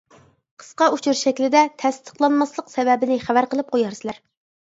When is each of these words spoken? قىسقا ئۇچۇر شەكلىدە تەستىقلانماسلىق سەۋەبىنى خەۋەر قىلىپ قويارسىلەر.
قىسقا 0.61 0.85
ئۇچۇر 0.93 1.17
شەكلىدە 1.19 1.61
تەستىقلانماسلىق 1.83 2.71
سەۋەبىنى 2.77 3.21
خەۋەر 3.27 3.49
قىلىپ 3.55 3.69
قويارسىلەر. 3.77 4.19